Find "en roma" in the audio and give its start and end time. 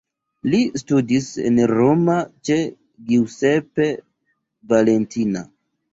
1.49-2.15